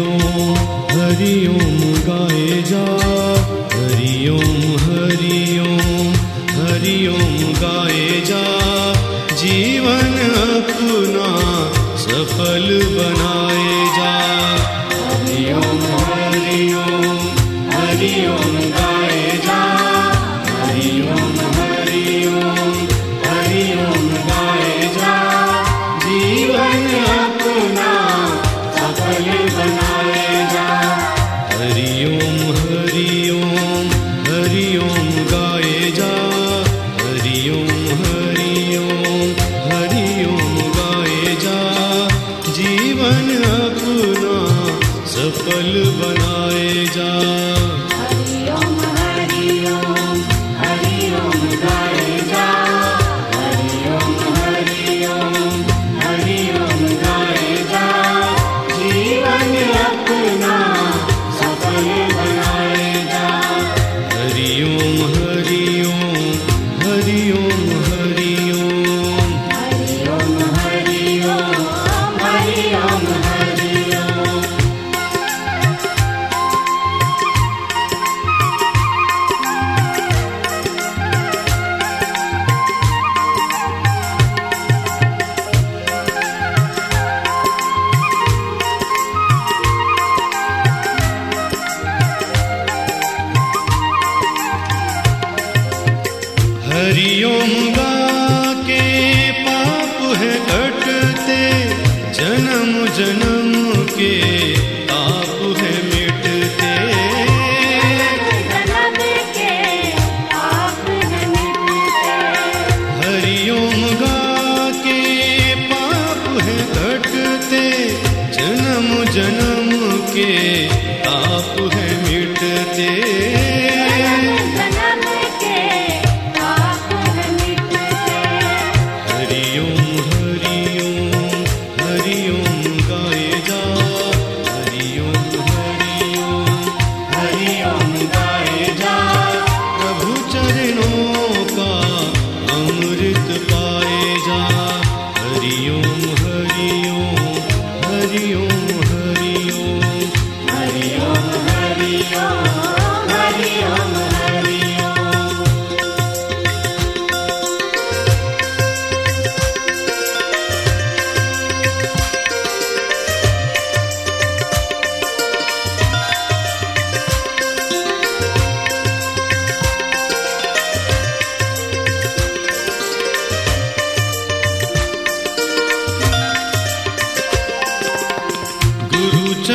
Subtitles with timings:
[0.00, 3.01] हरि ओम गाए जा।
[45.32, 47.61] सफल बनाए जा।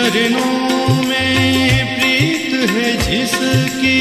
[0.08, 4.00] चरणों में प्रीत है जिसकी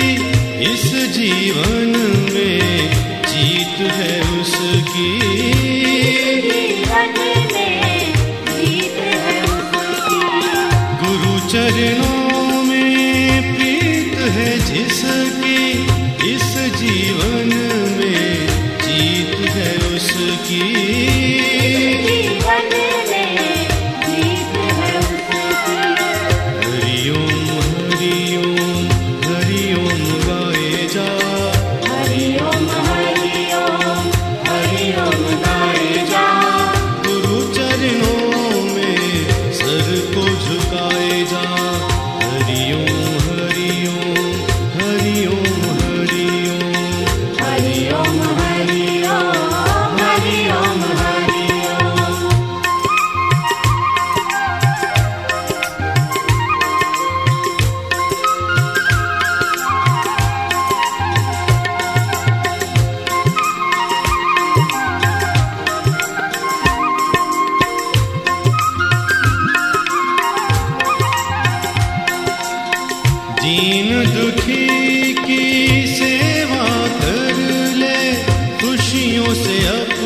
[0.72, 0.84] इस
[1.16, 1.90] जीवन
[2.34, 2.90] में
[3.30, 5.10] जीत है उसकी।
[11.02, 15.45] गुरु चरणों में प्रीत है जिसकी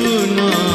[0.02, 0.69] ना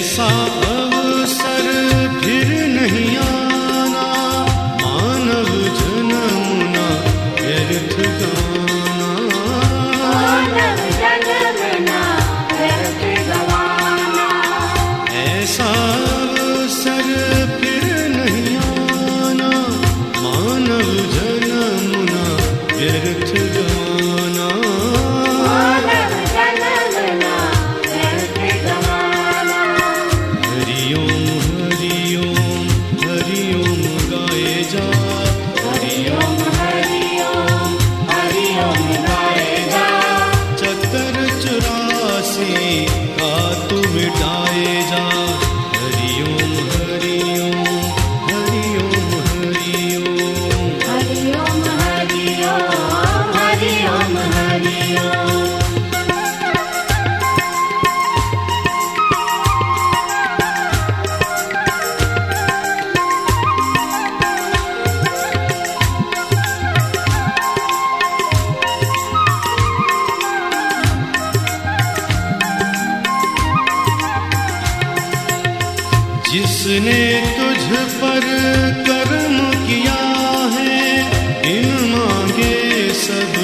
[0.00, 0.69] ऐसा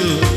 [0.07, 0.36] you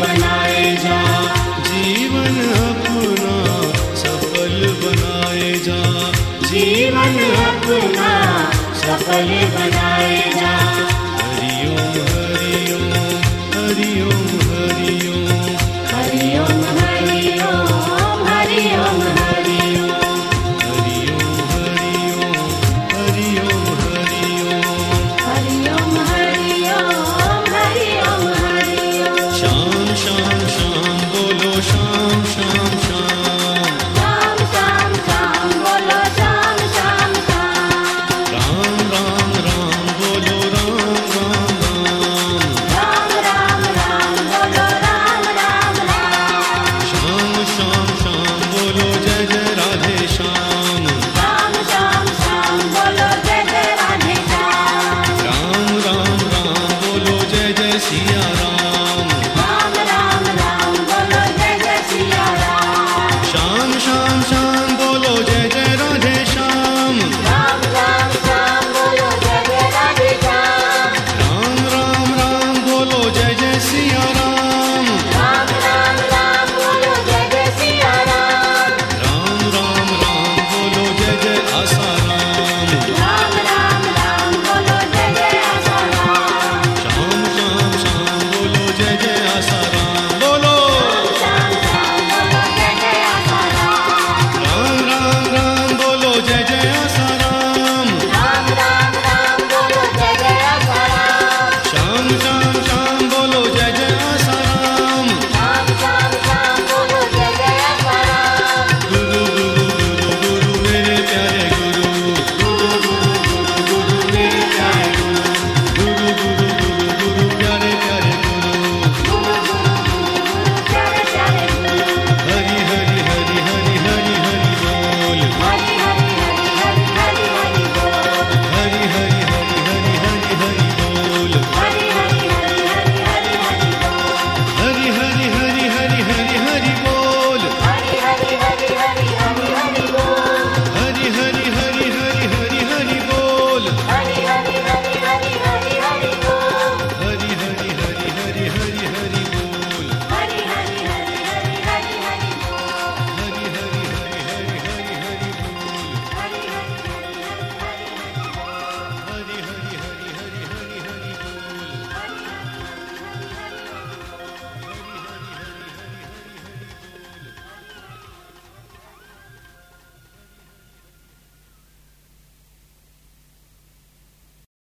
[0.00, 1.00] बनाए जा।
[1.62, 2.36] जीवन
[2.70, 3.34] अपना
[3.94, 5.82] सफल बनाए जा।
[6.48, 8.10] जीवन अपना
[8.74, 10.25] सफल बनाए